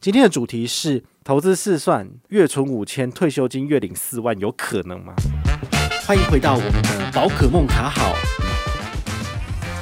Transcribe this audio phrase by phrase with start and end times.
[0.00, 5.12] 今天的主题是投资试算，月存五千，退休金月领四万，有可能吗？
[6.06, 8.14] 欢迎回到我们的宝可梦卡好，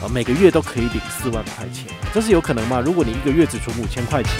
[0.08, 2.80] 每个月都可以领四万块钱，这是有可能吗？
[2.80, 4.32] 如果你一个月只存五千块钱，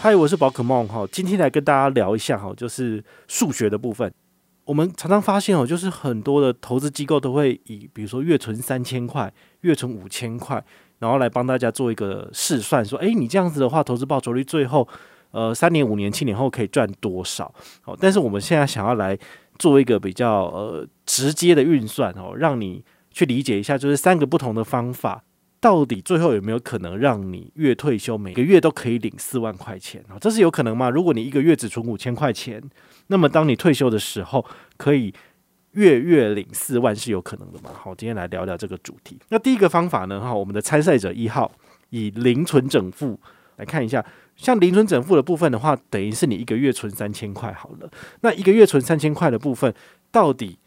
[0.00, 4.12] 嗨，我是宝可梦哈，今天来跟大家聊一下哈，就是数学的部分。
[4.64, 9.32] 我们常常发现哦，就是很多的投资机构都会以，比如说月存三千块、
[9.62, 10.62] 月存五千块，
[11.00, 14.86] 然后来帮大家做一个试算，说，诶，你这样子的话，投资报酬率最后，
[15.32, 17.52] 呃，三年、五年、七年后可以赚多少？
[17.84, 19.18] 哦，但是我们现在想要来
[19.58, 25.24] 做一个比较呃直接的运算哦，让你去理解一下，就是三个不同的方法。
[25.62, 30.18] 到底最后有没有可能让你月退休每个月都可以领四万块钱啊？
[30.20, 30.90] 这是有可能吗？
[30.90, 32.60] 如果你一个月只存五千块钱，
[33.06, 34.44] 那么当你退休的时候，
[34.76, 35.14] 可以
[35.74, 37.70] 月月领四万是有可能的吗？
[37.72, 39.20] 好，今天来聊聊这个主题。
[39.28, 40.20] 那第一个方法呢？
[40.20, 41.52] 哈，我们的参赛者一号
[41.90, 43.20] 以零存整付
[43.54, 44.04] 来看一下，
[44.34, 47.88] 像零存整付的部分的话，等于是你一个月存三千块好了。
[48.22, 49.72] 那一个月存三千块的部分，
[50.10, 50.58] 到底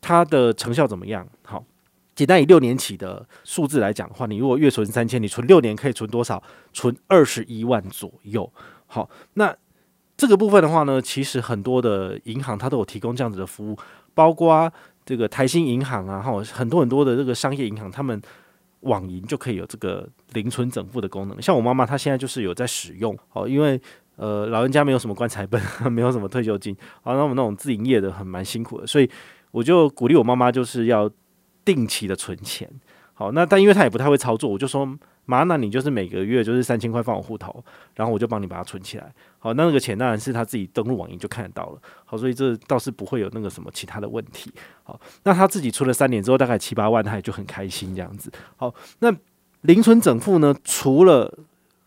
[0.00, 1.26] 它的成效怎么样？
[1.42, 1.64] 好。
[2.14, 6.40] 简单以六年起的数字来讲的话，你如果月存三千，你存六年可以存多少？
[6.72, 8.48] 存二十一万左右。
[8.86, 9.52] 好，那
[10.16, 13.76] 这个部分的话呢，其实很多的银行它都有提供这样子的服务，
[14.14, 14.72] 包括
[15.04, 18.22] 这个台新银行啊，哈，很多很多的这个商业银行，他们
[18.80, 21.42] 网银就可以有这个零存整付的功能。
[21.42, 23.80] 像我妈妈她现在就是有在使用，哦，因为
[24.14, 29.10] 呃老人家没有什么棺材本， 没有什么退休金，啊，那我们那种自营业的很蛮辛苦的，所以
[29.50, 31.10] 我就鼓励我妈妈就是要。
[31.64, 32.68] 定期的存钱，
[33.14, 34.86] 好，那但因为他也不太会操作，我就说
[35.24, 49.14] 妈，那你就是每个月就是三千块放我户头，然后我就帮你把它存起来，好，那那个钱当然是他自己登录网银就看得到了，好，所以这倒是不会有那个什么其他的问题，好，那他自己存了三年之后，大概七八万，他也就很开心这样子，好，那
[49.62, 51.32] 零存整付呢，除了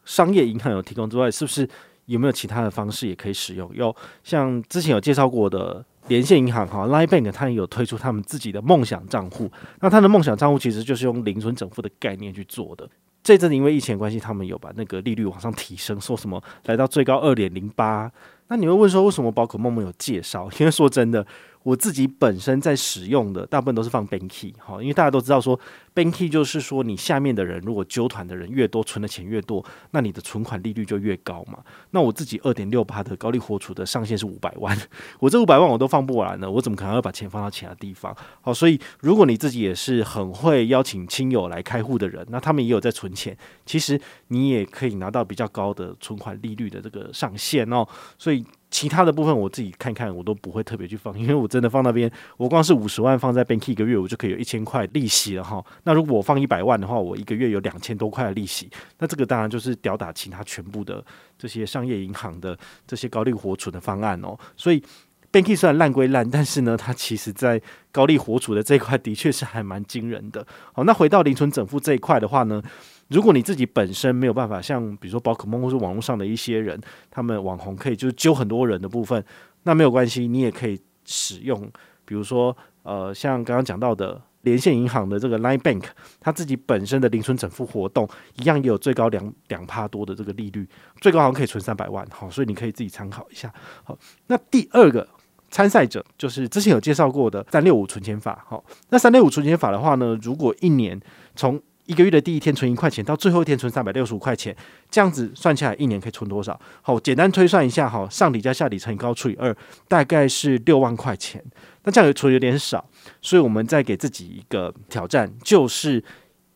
[0.06, 1.70] 商业银行有提供之外，是不是
[2.06, 3.70] 有没有其他的方式也可以使用？
[3.76, 5.86] 有像之前有介绍过的。
[6.08, 9.52] 连线银行哈，Line Bank 它也有推出他们自己的梦想账户。
[9.82, 12.90] 那它的梦想账户其实就是用零存整付的概念去做的。
[13.24, 18.10] 这阵因为疫情关系，他们有把那个利率往上提升，说什么来到最高二点零八。
[18.48, 20.50] 那你会问说，为什么宝可梦没有介绍？
[20.60, 21.26] 因为说真的。
[21.64, 25.60] 我自己本身在使用的大部分都是放 Banky 哈，因为大家都知道说
[25.98, 31.58] Banky 就是说你下面的人如果揪团的人越多，存的钱越多，那你的存款利率就越高嘛。
[31.90, 34.78] 那我自己二点六八的高利活储的上限是五百万，
[35.20, 38.16] 我这五百万我都放不完呢，我怎么可能要把钱放到其他地方？
[38.42, 47.84] 好，所以如果你自己也是很会邀请亲友来开户的人，那他们也有在存钱，其实你也可以拿到比较高的存款利率的这个上限哦，
[48.20, 48.46] 所以。
[48.70, 55.64] 其他的部分我自己看看，我都不会特别去放，因为我真的放那边，我光是五十万放在 Banky 一个月，我就可以有一千块利息了哈。
[55.88, 61.02] 那如果我放一百万的话，我一个月有两千多块的利息，那这个当然就是吊打其他全部的
[61.38, 64.38] 这些商业银行的这些高利活存的方案哦。
[64.58, 64.84] 所以
[65.32, 70.46] Banky 虽然烂归烂，但是呢，它其实在高利活储的这一块的确是还蛮惊人的。
[70.74, 72.62] 好，那回到零存整付这一块的话呢？
[73.08, 76.78] 如果你自己本身没有办法，像比如说宝可梦或是网络上的一些人，
[77.10, 79.24] 他们网红可以就是揪很多人的部分，
[79.64, 81.72] 那没有关系，你也可以使用，
[82.04, 85.84] 比如说呃，像刚刚讲到的连线银行的这个 Line Bank，
[86.20, 90.68] 它自己本身的零存整付活动一样也有最高两两趴多的这个利率，
[91.02, 93.54] 最高好像可以存三百万，好，所以你可以自己参考一下。
[93.84, 95.08] 好，那第二个
[95.50, 101.00] 参赛者就是之前有介绍过的三六五存钱法，好，那三六五存钱法的话呢，如果一年
[101.36, 104.54] 从一个月的第一天存一块钱，到最后一天存三百六十五块钱，
[104.92, 106.60] 这样子算起来一年可以存多少？
[106.82, 109.56] 好，简单推算一下哈，上底加下底乘以高除以二，
[109.88, 111.42] 大概是六万块钱。
[111.88, 112.86] 那这样存有点少，
[113.22, 116.04] 所以我们再给自己一个挑战，就是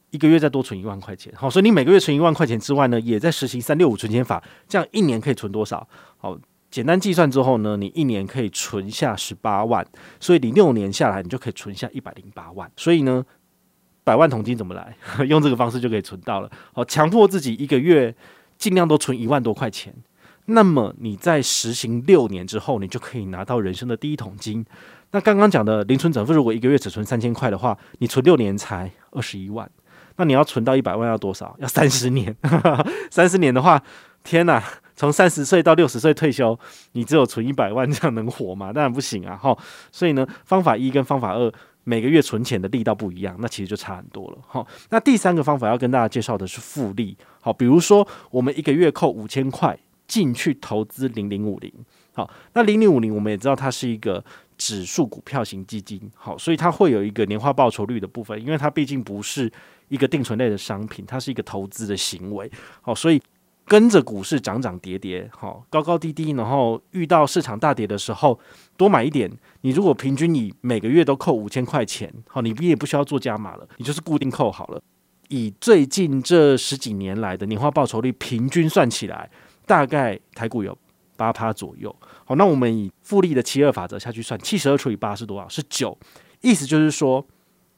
[0.09, 1.31] 一个月再多存一万块钱。
[1.37, 5.87] 好，所以你每个月存一万块钱之外呢，也在实行三六五存钱法，这样一年可以存多少？
[6.17, 6.37] 好，
[6.69, 9.87] 简单计算之后呢，你一年可以存下十八万，
[10.19, 12.69] 所以你六年下来，你就可以存下一百零八万。
[12.75, 13.25] 所以呢。
[14.03, 14.97] 百万桶金怎么来？
[15.29, 16.49] 用这个方式就可以存到了。
[16.73, 18.13] 好，强迫自己一个月
[18.57, 19.93] 尽量都存一万多块钱，
[20.53, 24.65] 那么你在实行六年之后，你就可以拿到人生的第一桶金。
[25.11, 29.69] 那刚刚讲的零存整付，如果一个月只存三千块的话，你存六年才二十一万。
[30.17, 31.55] 那你要存到一百万要多少？
[31.59, 32.35] 要三十年。
[33.09, 33.81] 三十年的话，
[34.23, 34.63] 天哪！
[34.95, 36.57] 从三十岁到六十岁退休，
[36.91, 38.71] 你只有存一百万，这样能活吗？
[38.71, 39.35] 当然不行啊！
[39.35, 39.57] 哈，
[39.91, 41.51] 所以呢，方法一跟方法二。
[41.83, 44.37] 每个月存钱的力道不一样，那其实就差很多了。
[44.47, 47.17] 好，那第三个方法要跟大家介绍的是复利。
[47.39, 49.75] 好，比如说我们一个月扣五千块
[50.11, 51.71] 进去投资零零五零。
[52.13, 54.21] 好，那零零五零我们也知道它是一个
[54.57, 59.49] 指数股票型基金，好，所以它会有一个年化报酬率的部分，因为它毕竟不是
[59.87, 63.21] 一个定存类的商品，它是一个投资的行为，好，所以
[63.65, 68.37] 跟着股市涨涨跌跌，好，高高低低，然后遇到市场大跌的时候
[68.75, 69.31] 多买一点。
[69.61, 74.81] 你如果平均你每个月都扣五千块钱，好，你也不需要做加码了，你就是固定扣好了。
[75.29, 79.29] 以最近这十几年来的年化报酬率平均算起来，
[79.71, 80.77] 大概台股有
[81.15, 81.95] 八趴左右。
[82.25, 85.47] 好，那我们以复利的七二法则下去算，七十二除以八是多少？
[85.47, 85.97] 是九。
[86.41, 87.25] 意思就是说，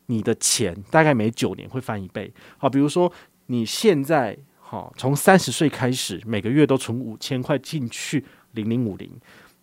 [0.08, 2.34] 你的钱大概每九年会翻一倍。
[2.58, 3.14] 好，比如说
[3.46, 9.08] 你现在好从三十岁开始，每个月都存五千块进去零零五零，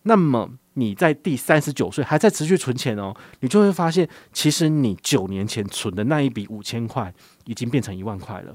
[0.04, 7.12] 那么你在第三十九岁还在持续存钱哦，你就会发现，其实你九年前存的那一笔五千块
[7.46, 8.54] 已经变成一万块了。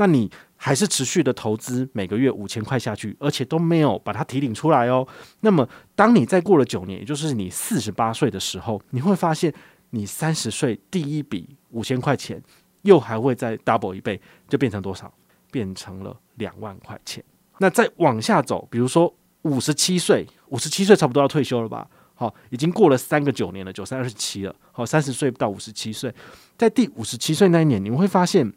[0.00, 5.06] 那你还是持续的投资，每个月五千块下去，而且都没有把它提领出来哦。
[5.40, 9.52] 那么，当你再过了九年，也就是你四十八岁的时候，你会发现，
[9.90, 12.40] 你三十岁第一笔五千块钱，
[12.82, 15.12] 又还会再 double 一倍，就变成多少？
[15.50, 17.22] 变成了两万块钱。
[17.58, 19.12] 那再往下走，比如说
[19.42, 21.88] 五十七岁，五十七岁差不多要退休了吧？
[22.14, 24.54] 好，已经过了三个九年了，九三二十七了。
[24.70, 26.14] 好，三十岁到五十七岁，
[26.56, 28.52] 在第五十七岁那一年，你会发现。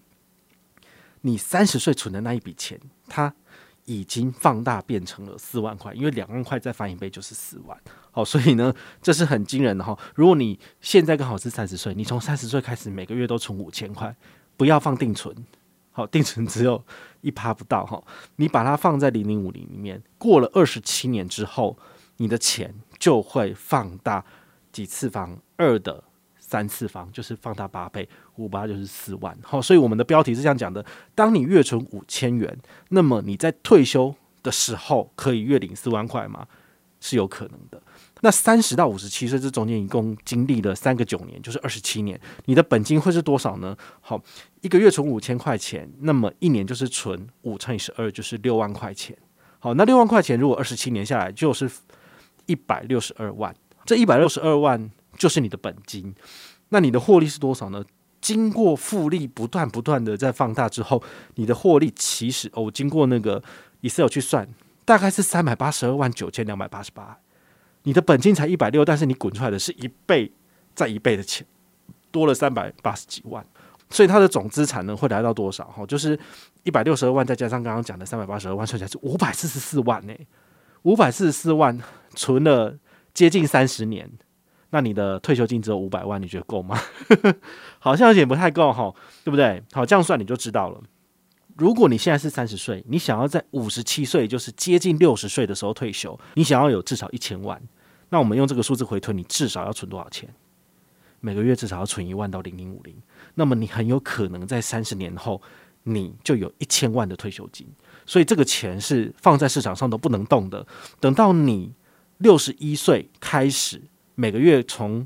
[1.21, 3.33] 你三十岁存的那一笔钱，它
[3.85, 7.77] 已经放大变成了四万块，因为两万块再翻一倍就是四万。
[8.11, 9.97] 好，所以呢，这是很惊人的哈。
[10.15, 14.15] 如果你现在刚好是三十岁，你从三十岁开始每个月都存五千块，
[14.57, 15.35] 不要放定存，
[15.91, 16.83] 好，定存只有
[17.21, 18.03] 一趴不到哈。
[18.35, 21.77] 你把它放在零零五零里面，过了二十七年之后，
[22.17, 24.23] 你的钱就会放大
[24.71, 26.03] 几次方二的。
[26.51, 28.05] 三次方就是放大八倍，
[28.35, 29.37] 五八就是四万。
[29.41, 32.59] 好，所以我们的标题是这样讲的：当你月存五千元，
[32.89, 34.13] 那么你在退休
[34.43, 36.45] 的时候可以月领四万块吗？
[36.99, 37.81] 是有可能的。
[38.19, 43.73] 那三十到五十七岁这中间一共经历了三个九年，就是二十七年，你的本金会是多少呢？
[44.01, 44.21] 好，
[44.59, 49.17] 一个月存五千块钱，那么一年就是存五乘以十二，就是六万块钱。
[49.59, 51.71] 好，那六万块钱如果二十七年下来就是
[52.45, 53.55] 一百六十二万，
[53.85, 54.91] 这一百六十二万。
[55.21, 56.15] 就是你的本金，
[56.69, 57.85] 那你的获利是多少呢？
[58.19, 61.03] 经过复利不断不断的在放大之后，
[61.35, 63.39] 你的获利其实哦，经过那个
[63.81, 64.49] Excel 去算，
[64.83, 67.19] 大概是三百八十二万九千两百八十八。
[67.83, 70.31] 你的本金才一百六，但是你滚出来的是一倍
[70.73, 71.45] 再一倍的钱，
[72.09, 73.45] 多了三百八十几万。
[73.91, 75.65] 所以它的总资产呢会来到多少？
[75.65, 76.19] 哈，就是
[76.63, 80.13] 一百六十二万，再加上刚刚讲的三百八十二万，算起来是五百四十四万呢。
[80.81, 81.79] 五百四十四万
[82.15, 82.75] 存了
[83.13, 84.09] 接近三十年。
[84.71, 86.79] 那你的退休金只有五百万，你觉得够吗？
[87.77, 88.91] 好像有点不太够哈，
[89.23, 89.61] 对不对？
[89.73, 90.81] 好，这样算你就知道了。
[91.57, 97.61] 如果你现在是三十岁，你想要在五十七岁，就是接近六十岁的时候退休，你想要有至少一千万，
[98.09, 100.33] 那我们用这个数字回推，你至少要存多少钱？
[101.19, 102.95] 每个月至少要存一万到零零五零，
[103.35, 105.41] 那么你很有可能在三十年后，
[105.83, 107.67] 你就有一千万的退休金。
[108.05, 110.65] 所以这个钱是放在市场上都不能动的。
[111.01, 111.73] 等到你
[112.19, 113.81] 六十一岁开始。
[114.15, 115.05] 每个月从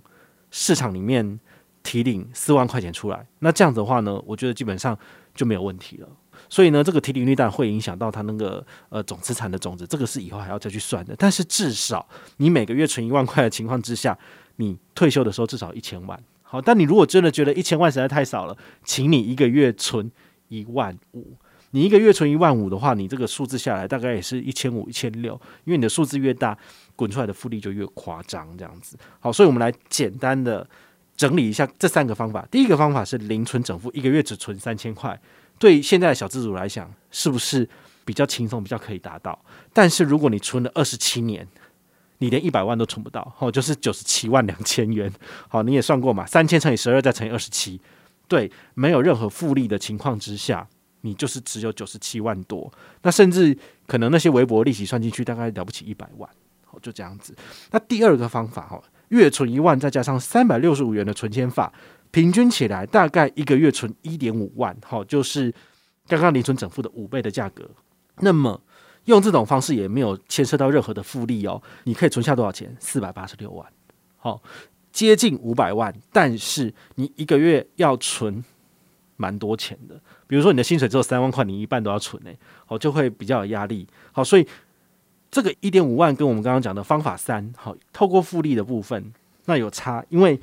[0.51, 1.39] 市场里面
[1.83, 4.97] 提领四万块钱出来，那这样子的话呢，我觉得基本上
[5.33, 6.07] 就没有问题了。
[6.49, 11.15] 所以呢，这个提领率当然会影响到它那个呃总资产的总值，这个是以后还要再去算的。
[11.17, 12.05] 但是至少
[12.37, 14.17] 你每个月存一万块的情况之下，
[14.57, 16.21] 你退休的时候至少一千万。
[16.43, 20.11] 好，但你如果真的觉得一千万实在太少了，请你一个月存
[20.49, 21.35] 一万五。
[21.71, 25.33] 你一个月存一万五的话，你这个数字下来大概也是一千五、一千六，
[25.65, 26.57] 因为你的数字越大，
[26.95, 28.97] 滚出来的复利就越夸张，这样子。
[29.19, 30.67] 好，所以我们来简单的
[31.17, 32.47] 整理一下这三个方法。
[32.49, 35.19] 第一个方法是零存整付，一个月只存三千块，
[35.59, 37.67] 对现在的小资族来讲，是不是
[38.03, 39.37] 比较轻松，比较可以达到？
[39.73, 41.47] 但是如果你存了二十七年，
[42.19, 45.11] 你连一百万都存不到，好，就是九十七万两千元。
[45.47, 46.25] 好，你也算过嘛？
[46.25, 47.79] 三千乘以十二再乘以二十七，
[48.27, 50.67] 对，没有任何复利的情况之下。
[51.01, 52.73] 你就是只有九十七万多，
[53.03, 56.27] 那甚至可能那些微薄利息算进去，大概了不起一百万，
[56.81, 57.35] 就这样子。
[57.71, 61.71] 那第二个方法哈，月存一万，再加上三百六十五元的存钱法，
[62.11, 65.53] 平均起来大概一个月存一点五万，好，就是
[66.07, 67.69] 刚刚零存整付的五倍的价格。
[68.19, 68.61] 那么
[69.05, 72.75] 用这种方式也没有牵涉到任何的复利哦，你可以存下多少钱？
[72.79, 73.65] 四百八十六万，
[74.17, 74.41] 好，
[74.91, 78.43] 接近五百万，但是你一个月要存。
[79.17, 79.95] 蛮多钱的，
[80.27, 83.87] 比如说你的薪水只有三万块，你一半都要存诶，好，就会比较有压力。
[84.11, 84.45] 好，所以
[85.35, 89.11] 这个一点五万跟我们刚刚讲的方法三，好，透过复利的部分
[89.47, 90.39] 那有差，因为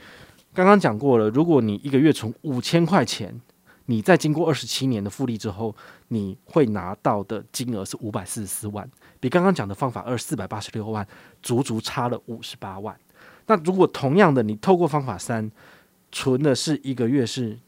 [0.52, 3.40] 刚刚讲过了，如果你一个月存五千块钱，
[3.86, 5.74] 你在经过二十七年的复利之后，
[6.08, 8.86] 你会拿到的金额是五百四十四万，
[9.18, 11.08] 比刚刚讲的方法二四百八十六万，
[11.42, 12.94] 足足差了五十八万。
[13.46, 15.50] 那如果同样的，你透过方法三
[16.10, 17.58] 存的是一个月是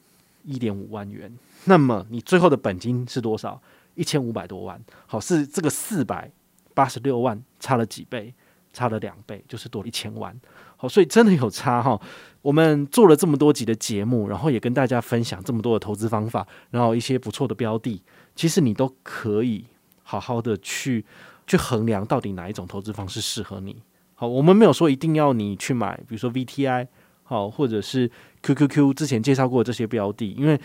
[0.42, 3.58] 一点五万元，那么你最后的本金是多少？
[3.94, 4.78] 一千五百多万。
[5.06, 6.30] 好，是这个四百
[6.74, 8.34] 八十六万差了几倍？
[8.74, 10.36] 差了两倍，就是多了一千万。
[10.76, 11.96] 好，所以真的有差哈。
[12.42, 18.02] 我们做了这么多集的节目，然后也跟大家分享这么多的投资方法，然后一些不错的标的，
[18.34, 19.64] 其实你都可以
[20.02, 21.04] 好好的去
[21.46, 23.80] 去衡量，到底哪一种投资方式适合你。
[24.16, 26.88] 好，我们没有说一定要你去买，比如说 VTI，
[27.22, 28.10] 好，或者是
[28.42, 30.60] QQQ 之前介绍过这些标的，因为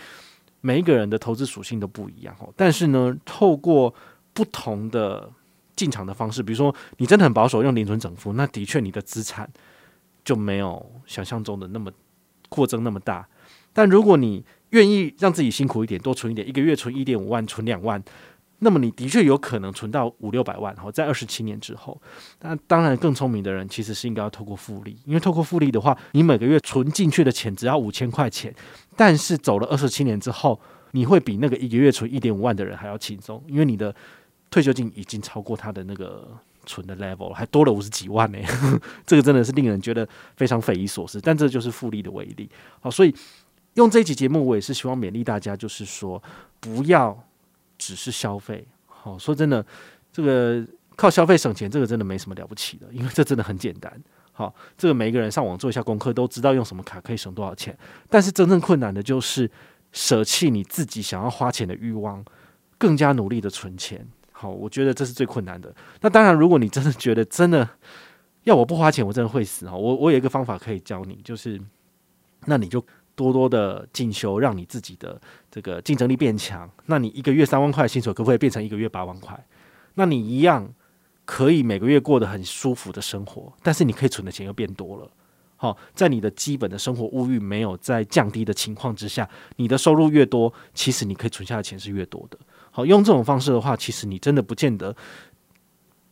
[0.60, 2.34] 每一个人的投资属性都不一样。
[2.34, 3.94] 哈但是呢，透过
[4.32, 5.30] 不同的
[5.80, 9.48] 进场的方式，比如说你真的很保守，用零存整付，那的确你的资产
[10.22, 11.90] 就没有想象中的那么
[12.50, 13.26] 扩增那么大。
[13.72, 18.02] 但如果你愿意让自己辛苦一点，多存一点，一个月存一点五万，存两万。
[18.58, 21.98] 那么你的确有可能存到五六百万，好，在二十七年之后。
[22.42, 28.54] 那当然，更聪明的人其实是应该要透过复利，因为透过复利的话，你每个月存进去的钱只要五千块钱，
[28.94, 30.60] 但是走了二十七年之后，
[30.90, 33.94] 你会比那个一个月存一点五万的人还要轻松，因为你的
[34.50, 36.28] 退休金已经超过他的那个
[36.66, 38.38] 存的 level，还多了五十几万呢。
[39.06, 42.48] 这个真的是令人觉得非常匪夷所思，但这就是复利的威力。
[42.80, 43.14] 好，所以
[43.74, 46.22] 用这一期节目，我也是希望勉励大家，就是说
[46.60, 47.24] 不要。
[47.82, 49.64] 只是消费，好，说真的，
[50.12, 50.62] 这个
[50.96, 53.90] 靠消费省钱，这个真的没什么了不起的，因为这真的很简单。
[54.32, 57.74] 好，这个每一个人上网做一下功课，都知道用什么卡可以省多少钱。
[58.10, 59.50] 但是真正困难的就是
[59.92, 62.22] 舍弃你自己想要花钱的欲望，
[62.76, 64.06] 更加努力的存钱。
[64.40, 65.74] 好，我觉得这是最困难的。
[66.00, 67.68] 那当然，如果你真的觉得真的
[68.44, 69.74] 要我不花钱，我真的会死啊！
[69.74, 71.60] 我我有一个方法可以教你，就是
[72.46, 72.84] 那你就。
[73.16, 75.20] 多多的进修，让你自己的
[75.50, 76.70] 这个竞争力变强。
[76.86, 79.38] 那你一个月三万块薪水，可不可以变成一个月八万块？
[79.92, 80.72] 那你一样
[81.26, 85.10] 可以每个月过得很舒服的生活，但是你可以存的钱又变多了。
[85.62, 92.38] 好，在你的基本的生活物欲没有在降低的情况之下，你的收入越多，其实你可以存下的钱是越多的。
[92.70, 94.96] 好，用这种方式的话，其实你真的不见得。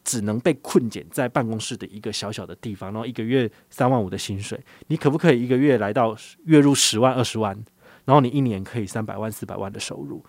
[0.04, 7.54] 只能被困减在办公室的一个小小的地方，然后一个月三万五的薪水，你可不可以一个月来到月入十万、二十万，
[8.06, 10.24] 然后你一年可以三百万、四百万的收入？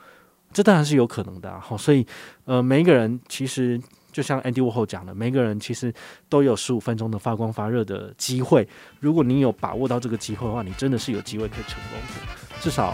[0.52, 1.58] 这当然是有可能的。
[1.62, 2.06] 好，所以
[2.44, 3.80] 呃，每一个人其实
[4.20, 5.94] 就像 Andy Warhol 讲的，每个人其实
[6.28, 8.68] 都有十五分钟的发光发热的机会。
[9.00, 12.60] 如果你有把握到这个机会的话，你真的是有机会可以成功的。
[12.60, 12.94] 至少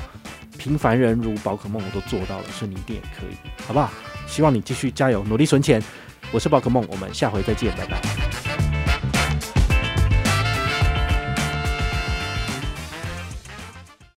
[0.59, 3.89] 平凡人如宝可梦我都做到了，所以你一定也可以，好不好？
[4.27, 5.81] 希望你继续加油，努力存钱。
[6.31, 8.44] 我是宝可梦，我们下回再见，拜拜。